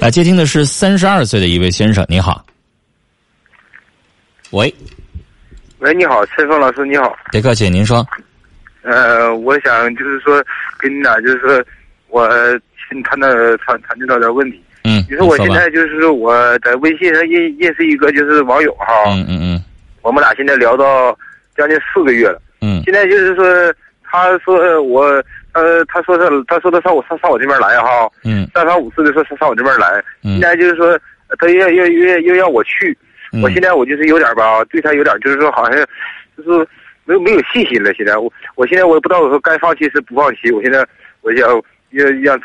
[0.00, 2.44] 来接听的是三十二岁的一位先生，你好。
[4.50, 4.72] 喂，
[5.78, 7.16] 喂，你好，陈峰老师，你好。
[7.32, 8.06] 别客气，您说。
[8.82, 10.44] 呃，我想就是说
[10.78, 11.64] 跟你俩就是说，
[12.08, 12.28] 我
[12.88, 13.28] 先谈到
[13.66, 14.62] 谈谈到点问题。
[14.84, 15.02] 嗯。
[15.10, 18.86] 你说我现在就是说我在微信上认认识一个就是网友哈。
[19.08, 19.64] 嗯嗯嗯。
[20.02, 21.16] 我们俩现在聊到
[21.56, 22.40] 将近四个月了。
[22.60, 22.82] 嗯。
[22.84, 23.74] 现在就是说，
[24.04, 25.22] 他说我
[25.56, 28.08] 呃，他说他他说他上我上上我这边来哈。
[28.24, 28.46] 嗯。
[28.52, 30.02] 三番五次的说上上我这边来。
[30.22, 30.32] 嗯。
[30.38, 30.98] 现在就是说，
[31.38, 32.96] 他要要要要让我去。
[33.42, 35.86] 我现在我就是有点吧，对他有点就是说好像，
[36.36, 36.68] 就是
[37.04, 37.92] 没有没有信心了。
[37.94, 40.50] 现在我我现在我也不知道我说该放弃是不放弃。
[40.52, 40.86] 我现在
[41.22, 41.56] 我要
[41.90, 42.38] 要让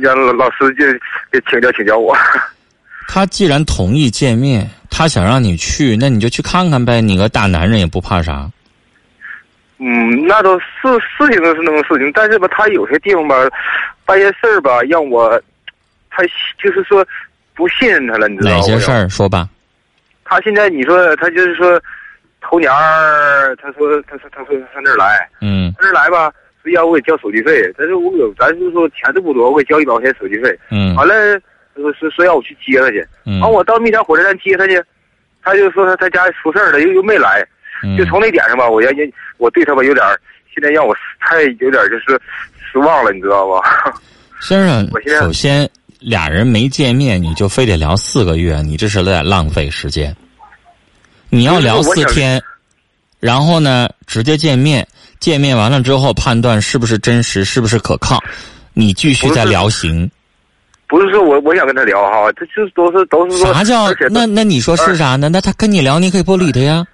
[0.00, 0.86] 让老师就
[1.30, 2.16] 给请教请教我。
[3.06, 7.00] 他既然同意见面，他想让你去，那你就去看看呗。
[7.02, 8.50] 你个大男人也不怕啥。
[9.84, 10.64] 嗯，那都是
[11.00, 13.36] 事情都是那种事情，但是吧，他有些地方吧，
[14.06, 15.38] 办些事儿吧，让我
[16.10, 16.22] 他
[16.62, 17.06] 就是说
[17.54, 18.56] 不信任他了，你知道吗？
[18.56, 19.08] 哪些事儿？
[19.10, 19.46] 说吧。
[20.24, 21.78] 他现在你说他就是说，
[22.40, 31.14] 头年儿他说他说他说上这儿来，嗯，上这儿来吧，说要我给交手续费，但是我有咱就说钱都不多，我给交一百块钱手续费，嗯，完了
[31.76, 34.82] 说说说要我去接他去，嗯，完我到密山火车站接他去，
[35.42, 37.46] 他就说他他家出事儿了，又又没来，
[37.96, 38.90] 就从那点上吧，我要
[39.38, 40.04] 我对他吧有点，
[40.54, 42.20] 现在让我太有点就是
[42.72, 43.60] 失望了，你知道吧？
[44.40, 44.88] 先生，
[45.20, 45.68] 首先。
[46.00, 50.14] 俩人没见面，你就非得聊四个月，你这是在浪费时间。
[51.30, 52.42] 你要聊四天，
[53.20, 54.86] 然后呢，直接见面，
[55.18, 58.22] 见面完了之后判断是不是真实，是不是可靠，
[58.74, 60.10] 你继续再聊行。
[60.88, 65.30] 不是说我我想跟他聊哈，这就都是都是说啥叫那那你说是啥呢？
[65.30, 66.84] 那他跟你聊，你可以不理他呀。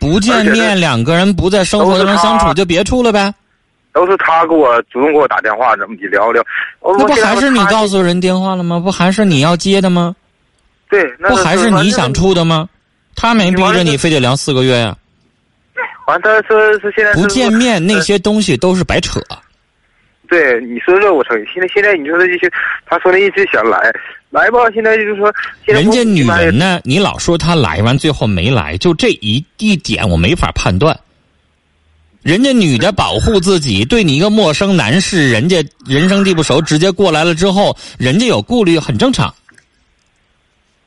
[0.00, 3.32] 不见面，两个人不在生活当中相处，就别处了呗。
[3.92, 6.42] 都是他给我主动给我打电话，怎么的聊聊？
[6.80, 8.78] 那不还是你告诉人电话了吗？
[8.78, 10.14] 不还是你要接的吗？
[10.88, 12.68] 对，那不还是你想处的吗？
[13.14, 14.96] 他没逼着你非得聊四个月呀。
[16.06, 19.20] 完，他说是现在不见面，那些东西都是白扯。
[20.30, 21.44] 对，你说这我承认。
[21.52, 22.48] 现在现在你说的这些，
[22.86, 23.92] 他说的一直想来，
[24.30, 24.60] 来吧。
[24.72, 25.30] 现在就是说，
[25.64, 30.96] 人家女人呢，你老说她来完，最后没来，就这一一点我没法判断。
[32.22, 39.34] 人家女的保护自己，对你一个陌生男士，人家人生地不熟，直接过来了之后，人家有顾虑，很正常，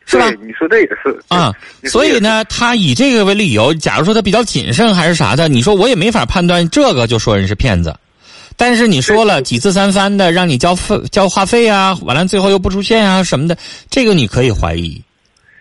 [0.05, 0.31] 是吧？
[0.41, 1.53] 你说这也是啊。
[1.83, 7.93] 所以呢，他以这个为理由，假如说他比较谨慎还是啥的，你说我也没法判断这个，就说人是骗子。
[8.55, 13.57] 但是你说了几次三番的让你交费交话费啊，完了最后又不出现啊什么的，
[13.89, 15.01] 这个你可以怀疑。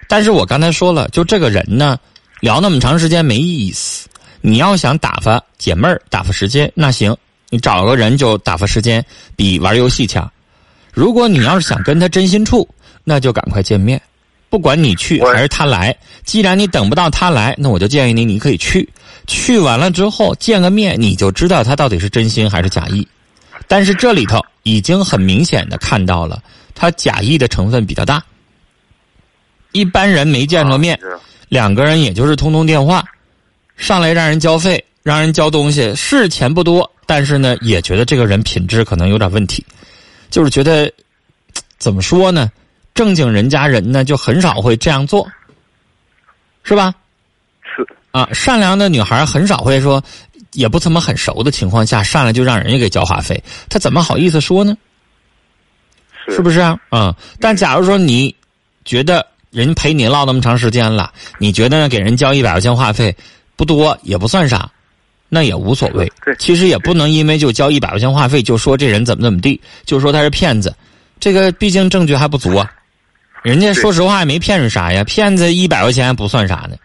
[0.08, 1.98] 但是我刚才说了，就这个人呢，
[2.40, 4.08] 聊那么长时间没意思。
[4.40, 7.16] 你要想打发解闷儿、打发时间，那行，
[7.48, 9.04] 你找个人就打发时间，
[9.36, 10.30] 比玩游戏强。
[10.92, 12.68] 如果你要是想跟他真心处，
[13.04, 14.00] 那就赶快见面，
[14.52, 15.96] 不管你去还是他来。
[16.24, 18.86] 既然你等不到他来，那我就建议你，你可以去。
[19.26, 23.08] 去完了之后见个面，你就知道他到底是真心还是假意。
[23.66, 26.42] 但是这里头已经很明显的看到了，
[26.74, 28.22] 他假意的成分比较大。
[29.72, 31.00] 一般人没见着面，
[31.48, 33.02] 两个人也就是通通电话。
[33.78, 39.64] 上来让人交费，让人交东西，是钱不多，但是呢，也觉得这个人品质可能有点问题，
[40.30, 40.92] 就是觉得
[41.78, 42.50] 怎么说呢？
[42.94, 45.26] 正经人家人呢，就很少会这样做，
[46.62, 46.94] 是吧？
[47.62, 50.02] 是啊，善良的女孩很少会说，
[50.52, 54.76] 也不怎么很熟的情况下，上来就让人家给交话费，她怎么好意思说呢？
[56.26, 56.78] 是是不是啊？
[56.90, 57.16] 啊！
[57.40, 58.34] 但假如说你
[58.84, 63.16] 觉得人陪你唠那么长时间了，你觉得给人交一百块钱话费？
[63.56, 64.70] 不多也不算啥，
[65.28, 66.10] 那也无所谓。
[66.38, 70.74] 其实也不能因为就交一百块钱话费就说这人怎么怎么地，就说他是骗子。
[71.20, 72.70] 这个毕竟证据还不足啊。
[73.42, 76.76] 人家说实话也没骗人啥呀，骗子一百块钱不算啥呢，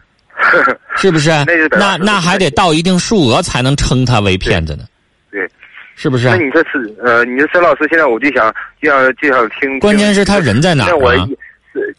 [0.98, 1.30] 是不是？
[1.72, 4.84] 那那还得到一定数额才能称他为骗子呢。
[5.30, 5.48] 对，
[5.96, 6.28] 是不是？
[6.28, 9.80] 那你这是呃，你说沈老师现在我就想就想就想听。
[9.80, 11.28] 关键是他人在哪儿啊？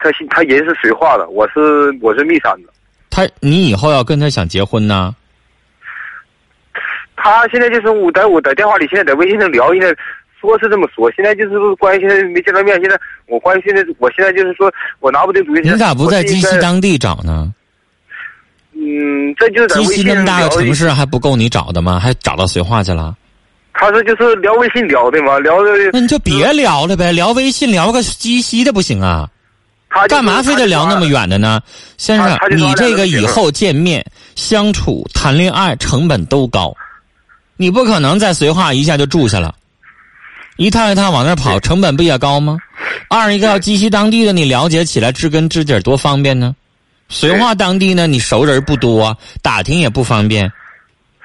[0.00, 1.60] 他他人是绥化的，我是
[2.00, 2.68] 我是密山的。
[3.10, 5.14] 他，你以后要跟他想结婚呢？
[7.14, 9.94] 他现在就是我在我在电话里，现在在微信上聊，现在
[10.40, 15.60] 说是这么说，现在就是关系没见到面，现在我关系现在我现在就是说我拿不定主意。
[15.60, 17.52] 你咋不在鸡西当地找呢？
[18.72, 21.98] 嗯，这就是鸡西那么大个城市还不够你找的吗？
[21.98, 23.16] 还找到绥化去了？
[23.74, 25.70] 他说就是聊微信聊的嘛，聊的。
[25.92, 29.28] 那你就别聊了呗，聊微信聊个鸡西的不行啊？
[30.08, 31.60] 干嘛非得聊那么远的呢，
[31.96, 32.38] 先生？
[32.50, 34.04] 你这个以后见面、
[34.36, 36.76] 相处、谈恋爱成本都高，
[37.56, 39.54] 你不可能在绥化一下就住下了，
[40.58, 42.58] 一趟一趟往那跑，成本不也高吗？
[43.08, 46.54] 二一个要鸡西当地的，你了解起来知根知底多方便呢。
[47.08, 50.50] 绥化当地呢，你熟人不多，打听也不方便。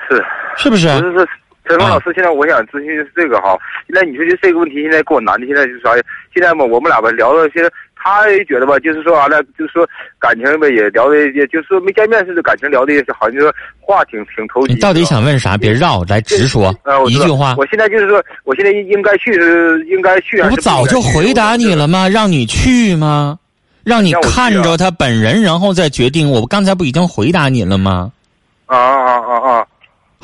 [0.07, 0.24] 是，
[0.56, 0.88] 是不是？
[0.88, 1.27] 是是，
[1.68, 3.57] 陈峰老师，现在我想咨询的是这个哈。
[3.88, 5.89] 现在你说就这个问题，现在给我难的，现在就是啥？
[6.31, 7.69] 现在嘛，我们俩吧聊到，现在
[8.03, 9.88] 他也觉得吧，就是说完了，就是说
[10.19, 14.73] 感情吧也聊的，也就是说没见面似的，感情聊的也是好像就是话挺挺投机。
[14.73, 15.57] 你到底想问啥？
[15.57, 16.75] 别绕，来直说。
[17.07, 17.55] 一句话。
[17.57, 20.41] 我现在就是说，我现在应该去是应该去。
[20.41, 22.09] 我不早就回答你了吗？
[22.09, 23.39] 让你去吗？
[23.85, 26.29] 让你看着他本人，然后再决定。
[26.29, 28.11] 我刚才不已经回答你了吗？
[28.65, 29.67] 啊啊啊啊！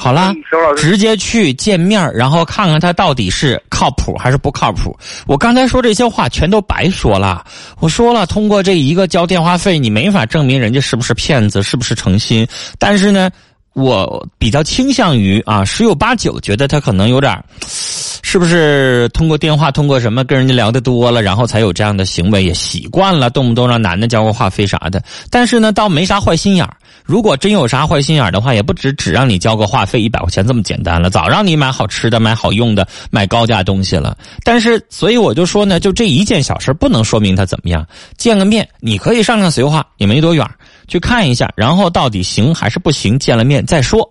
[0.01, 0.33] 好啦，
[0.77, 4.97] 直接去见面，然后看看他到底是靠谱还是不靠谱。
[5.27, 7.43] 我刚才说这些话全都白说了。
[7.81, 12.47] 我说了，通过这一个交电话费，你没法证明人家是不是骗子，是不是诚心。
[12.77, 13.29] 但是呢，
[13.79, 17.41] 我比较倾向于啊，十有八九觉得他可能有点。
[18.21, 25.01] 是不是通过电话，通过什么跟人家聊的多了，然后才有这样的行为，也习惯了，动不动让男的交个话费啥的。
[25.31, 26.67] 但是呢，倒没啥坏心眼。
[27.03, 34.15] 如果真有啥坏心眼的话，也不止只让你交个话费一百块钱这么简单了，早让你买好吃的、买好用的、买高价东西了。
[34.43, 37.83] 但是，所以我就说呢，就这一件小事不能说明他怎么样。
[38.15, 40.47] 见个面，你可以上上绥化，也没多远，
[40.89, 44.05] 去看一下，然后到底行还是不行，见了面再说。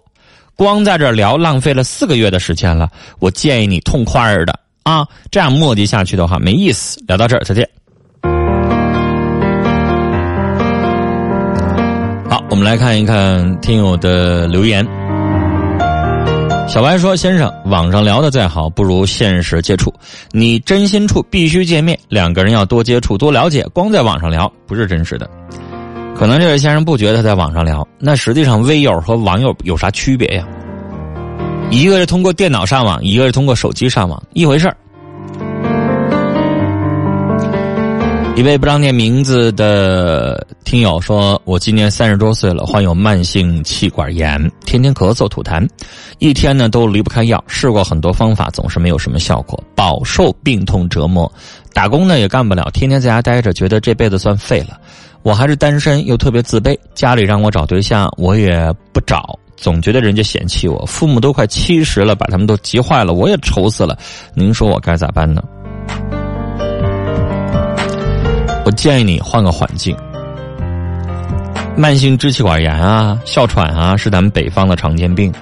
[0.56, 2.88] 光在这聊，浪费了四个月的时间了。
[3.18, 6.98] 我建议你痛快儿的啊，这样磨叽下去的话没意思。
[7.06, 7.68] 聊到这儿，再见。
[12.28, 14.86] 好，我们来看一看听友的留言。
[16.66, 19.94] 小白说：“先生，网上聊的再好，不如现实接触。
[20.32, 23.62] 你真心处必须见面，两个人要多接触、多了解。
[23.72, 25.30] 光在网上聊不是真实的。”
[26.18, 30.44] 可能这位先生不觉得他在网上聊，那实际上微友和网友有啥区别呀？
[31.70, 34.76] 一个是通过电脑上网，一个是通过手机上网，一回事儿。
[38.38, 45.68] 一位不让念名字的听友说：“我今年三十多岁了，患有慢性气管炎，天天咳嗽吐痰，
[46.20, 51.28] 一天呢都离不开药，试过很多方法，总是没有什么效果，饱受病痛折磨，
[51.72, 54.78] 打工呢也干不了，天天在家待着，觉得这辈子算废了。”
[55.22, 60.86] 我还是单身，又特别自卑，家里让我找对象，我也不找，总觉得人家嫌弃我。
[60.86, 63.98] 父母都快七十了，把他们都急坏了，我也愁死了。
[64.32, 65.42] 您说我该咋办呢？
[68.68, 69.96] 我建议你换个环境。
[71.74, 75.32] 慢性支气管炎啊、哮喘啊，是咱们北方的常见病，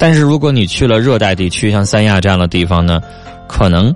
[0.00, 3.00] 但是如果你去了热带地区，像三亚这样的地方呢，
[3.46, 3.94] 可能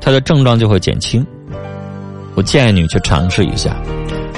[0.00, 1.22] 它的症状就会减轻。
[2.34, 3.76] 我建议你去尝试一下。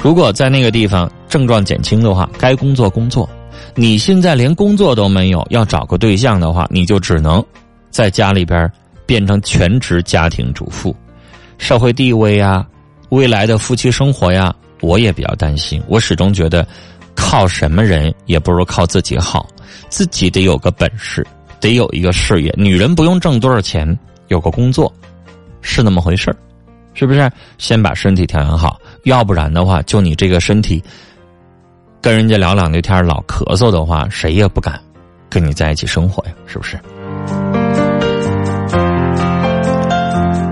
[0.03, 3.29] 如果在那个地方症状减轻的话，该工作工作。
[3.73, 7.41] 你现在连工作都没有，要找个对象的话，你就只能
[7.89, 8.69] 在家里边
[9.05, 10.93] 变成全职家庭主妇。
[11.57, 12.67] 社会地位呀，
[13.09, 15.81] 未来的夫妻生活呀，我也比较担心。
[15.87, 16.67] 我始终觉得，
[17.15, 19.47] 靠什么人也不如靠自己好。
[19.89, 21.25] 自己得有个本事，
[21.61, 22.53] 得有一个事业。
[22.57, 24.91] 女人不用挣多少钱，有个工作，
[25.61, 26.35] 是那么回事
[26.93, 27.31] 是不是？
[27.57, 28.77] 先把身体调养好。
[29.03, 30.83] 要不然的话，就你这个身体，
[32.01, 34.77] 跟人家聊两句天老咳嗽的话，谁也不敢
[35.29, 36.77] 跟你在一起生活呀，是不是？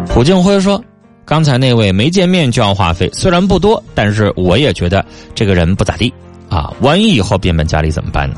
[0.08, 0.82] 胡静辉说
[1.26, 6.14] ：“刚才那位没见面就要话费，虽然不多，但是我也觉得这个人不咋地
[6.50, 6.72] 啊。
[6.82, 8.36] 万一以后变本加厉怎么办呢？”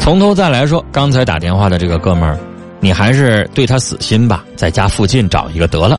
[0.00, 2.38] 从头再来说，刚才打电话的这个哥们儿，
[2.80, 5.86] 你还是对他死心吧，在家附近找一个得了。